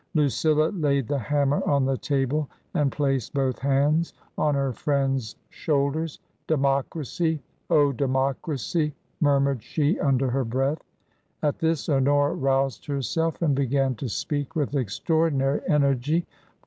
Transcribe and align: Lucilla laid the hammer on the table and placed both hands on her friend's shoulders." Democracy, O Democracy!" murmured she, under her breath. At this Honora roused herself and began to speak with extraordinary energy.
Lucilla 0.15 0.69
laid 0.69 1.07
the 1.07 1.19
hammer 1.19 1.61
on 1.69 1.85
the 1.85 1.95
table 1.95 2.49
and 2.73 2.91
placed 2.91 3.35
both 3.35 3.59
hands 3.59 4.15
on 4.35 4.55
her 4.55 4.73
friend's 4.73 5.35
shoulders." 5.51 6.17
Democracy, 6.47 7.39
O 7.69 7.91
Democracy!" 7.91 8.95
murmured 9.21 9.61
she, 9.61 9.99
under 9.99 10.31
her 10.31 10.43
breath. 10.43 10.81
At 11.43 11.59
this 11.59 11.87
Honora 11.87 12.33
roused 12.33 12.87
herself 12.87 13.43
and 13.43 13.53
began 13.53 13.93
to 13.97 14.09
speak 14.09 14.55
with 14.55 14.73
extraordinary 14.75 15.61
energy. 15.67 16.25